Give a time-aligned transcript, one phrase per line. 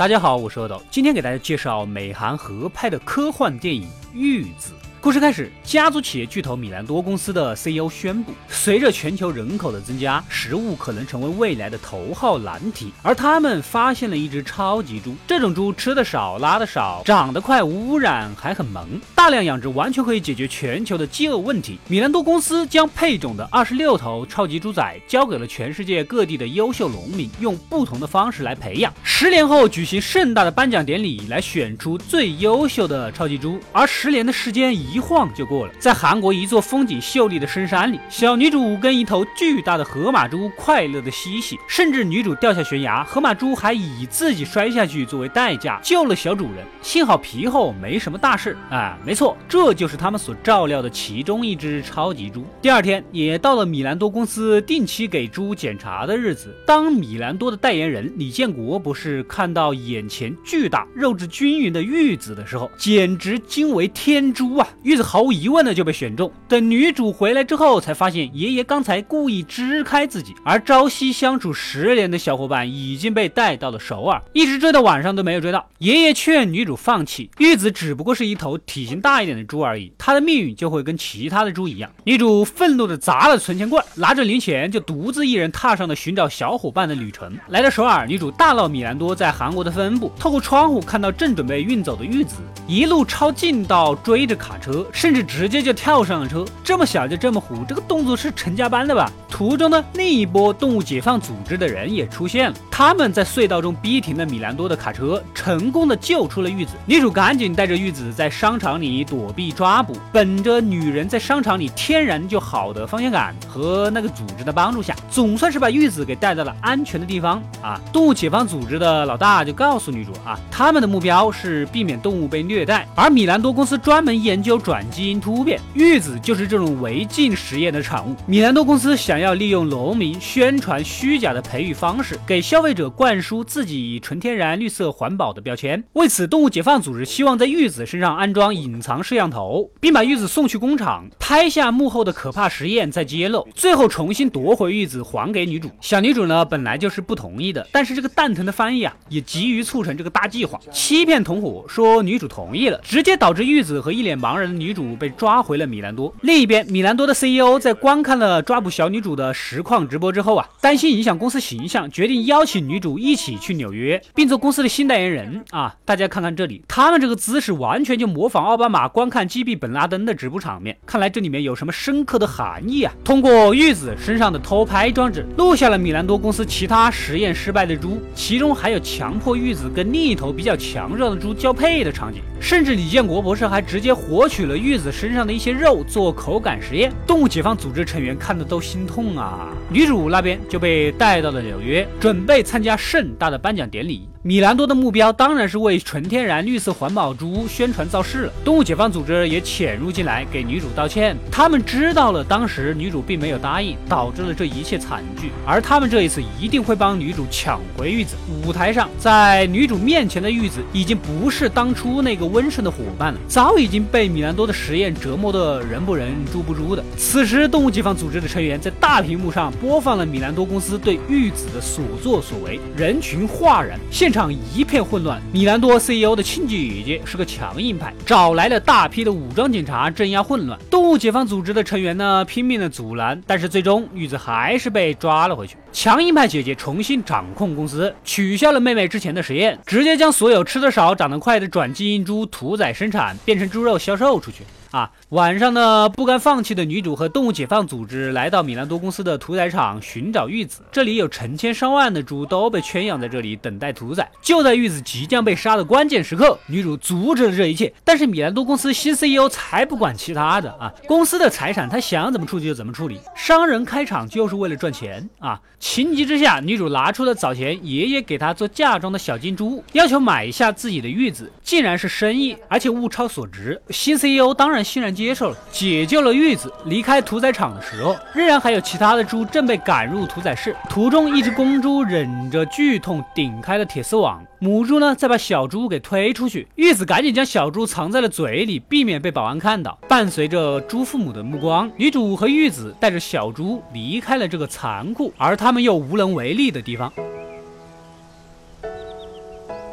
[0.00, 3.82] 大家好，我是阿斗，今天给大家介绍美韩合拍的科幻电影
[4.14, 4.72] 《玉子》。
[5.02, 12.92] 故事开始，家族企业巨头米兰多公司的 CEO 宣布，随着全球人口的增加，食物可能成为未来的头号难题。
[13.02, 21.78] 而他们发现了一只超级猪，这种猪吃的少，拉的少，长得快，无污染还很萌，大量养殖完全可以解决全球的饥饿问题。
[21.88, 28.92] 米兰多公司将配种的二十六头超级猪仔交给了全世界各地的优秀农民，用不同的方式来培养。
[29.02, 33.58] 十年后举行盛大的颁奖典礼，来选出最优秀的超级猪。
[33.72, 34.89] 而十年的时间已。
[34.92, 46.64] 一晃就过了，在韩国一座风景秀丽的深山里，小女主跟一头巨大的河马猪快乐的嬉戏，甚至女主掉下悬崖，河马猪还以自己摔下去作为代价救了小主人。
[46.82, 48.56] 幸好皮厚，没什么大事。
[48.68, 52.44] 啊，没错，这就是他们所照料的其中一只超级猪。
[52.60, 56.54] 第二天也到了米兰多公司定期给猪检查的日子。
[56.66, 64.66] 当米兰多的代言人李建国博士看到眼前巨大、肉质均匀的玉子的时候，简直惊为天猪啊！
[64.82, 66.30] 玉子毫无疑问的就被选中。
[66.48, 75.68] 等女主回来之后，才发现爷爷刚才故意支开自己，而朝夕相处十年的小伙伴已经被带到了首尔，一直追到晚上都没有追到。
[75.78, 81.90] 爷爷劝女主放弃，玉子只不过是一头体型大一点的猪而已，她的命运就会跟其他的猪一样。
[82.04, 87.36] 女主愤怒的砸了存钱罐，拿着零钱就独自一人踏上了寻找小伙伴的旅程。
[87.48, 92.36] 来到首尔，女主大闹米兰多在韩国的分部，透过窗户看到正准备运走的玉子，
[92.66, 94.69] 一路抄近道追着卡车。
[94.92, 99.10] 甚至直接就跳上了车，这么小就这么虎，这个动作是成家班的吧？
[99.28, 106.72] 途中呢，另一波动物解放组织的人也出现了，他们在隧道中逼停了米兰多的卡车，成功的救出了玉子。
[106.84, 117.80] 女主赶紧带着玉子在商场里躲避抓捕，本着女人在商场里天然就好的方向感和那个组织的帮助下，总算是把玉子给带到了安全的地方啊！
[117.92, 124.59] 动物解放组织的老大就告诉女主啊，他们的目标是避免动物被虐待，而米兰多公司专门研究。
[124.60, 128.14] 转基因突变，玉子就是这种违禁实验的产物。
[128.26, 135.82] 米兰多公司想要利用农民宣传虚假的培育方式，给消费者灌输自己纯天然、绿色、环保的标签。
[135.94, 145.70] 为此，动物解放组织希望在玉子身上安装隐藏摄像头，并把玉子送去工厂拍下幕后的可怕实验，再揭露，最后重新夺回玉子还给女主。
[145.80, 154.49] 小女主呢，本来就是不同意的，但是这个蛋疼的翻译啊，也急于促成这个大计划，欺骗同伙说女主同意了，直接导致玉子和一脸茫然。
[154.58, 156.14] 女主被抓回了米兰多。
[156.22, 165.74] 另一边，米兰多的 CEO 在观看了抓捕小女主的实况直播之后啊，担心影响公司形象，决定邀请女主一起去纽约，并做公司的新代言人啊！
[165.84, 170.76] 大家看看这里，他们这个姿势完全就模仿奥巴马观看击毙本拉登的直播场面。
[170.86, 172.92] 看来这里面有什么深刻的含义啊！
[173.04, 184.39] 通过玉子身上的偷拍装置，录下了米兰多公司其他实验失败的猪，其中还有强迫玉子跟另一头比较强壮的猪交配的场景，甚至李建国博士还直接活取。
[184.40, 189.52] 取了玉子身上的一些肉做口感实验，动物解放组织成员看的都心痛啊！
[189.68, 194.08] 女主那边就被带到了纽约，准备参加盛大的颁奖典礼。
[194.22, 198.32] 米兰多的目标当然是为纯天然、绿色、环保猪宣传造势了。
[198.44, 205.30] 动物解放组织也潜入进来给女主道歉，他们知道了当时女主并没有答应，导致了这一切惨剧。
[205.46, 208.14] 而他们这一次一定会帮女主抢回玉子。
[208.44, 216.84] 舞台上，在女主面前的玉子已经不是当初那个温顺的伙伴了，早已经被米兰多的实验折磨得人不人、猪不猪的。
[216.94, 224.09] 此时，动物解放组织的成员在大屏幕上播放了米兰多公司对玉子的所作所为，人群哗然，现。
[224.12, 225.20] 场一片混乱。
[225.32, 230.58] 米兰多 CEO 的亲姐姐是个强硬派，找来了大批的武装警察镇压混乱。
[230.70, 235.56] 动物解放组织的成员呢，拼命的阻拦，但是最终玉子还是被抓了回去。
[235.72, 244.44] 强硬派姐姐重新掌控公司，取消了妹妹之前的实验，直接将所有吃得少、长得快的转基因猪屠宰生产，变成猪肉销售出去。
[244.70, 250.62] 啊，晚上呢，不甘放弃的女主和动物解放组织来到米兰多公司的屠宰场寻找玉子。
[250.70, 254.08] 这里有成千上万的猪都被圈养在这里等待屠宰。
[254.22, 257.72] 就在玉子即将被杀的关键时刻，女主阻止了这一切。
[257.82, 263.00] 但是米兰多公司新 CEO 才不管其他的啊，公司的财产他想怎么处理就怎么处理。
[263.16, 265.40] 商人开厂就是为了赚钱啊！
[265.58, 271.30] 情急之下，女主拿出了早前爷爷给她做嫁妆的小金猪，要求买一下自己的玉子。
[271.42, 273.60] 竟然是生意，而且物超所值。
[273.70, 274.59] 新 CEO 当然。
[274.62, 276.52] 欣然接受了，解救了玉子。
[276.64, 280.54] 离开屠宰场的时候，仍然还有其他的猪正被赶入屠宰室。
[280.68, 286.46] 途中，一只公猪忍着剧痛顶开了铁丝网，母猪呢再把小猪给推出去。
[286.56, 289.78] 玉子赶紧将小猪藏在了嘴里，避免被保安看到。
[289.88, 296.92] 伴随着猪父母的目光，女主和玉子带着小猪离开了这个残酷而他们又无能为力的地方。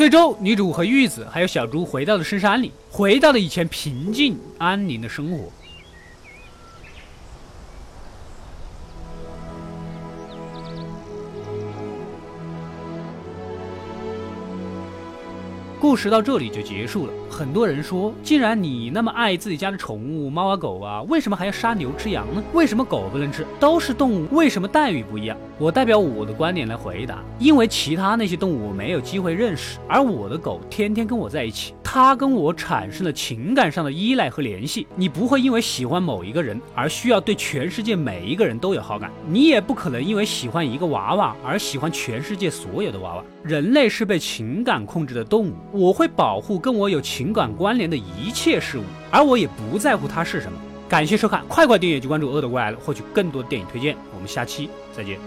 [0.00, 5.52] 最终，女主和玉子还有小猪回到了深山里，回到了以前平静安宁的生活。
[15.78, 17.12] 故事到这里就结束了。
[17.28, 22.42] 很多人说，既然你那么爱自己家的宠物猫啊狗啊，为什么还要杀牛吃羊呢？
[22.54, 23.46] 为什么狗不能吃？
[23.58, 25.36] 都是动物，为什么待遇不一样？
[25.60, 34.86] 我代表我的观点来回答：因为其他那些动物我没有机会认识，而我的狗天天跟我在一起，它跟我产生了情感上的依赖和联系。
[34.96, 43.24] 你不会因为喜欢某一个人而需要对全世界每一个人都有好感，你也不可能因为喜欢一个娃娃而喜欢全世界所有的娃娃。
[43.42, 50.58] 人类是被情感控制的动物，我会保护跟我有情感关联的一切事物，而我也不在乎它是什么。
[50.88, 53.94] 感谢收看，快快订阅及关注恶的怪了，获取更多电影推荐。
[54.14, 55.18] 我们下期再见。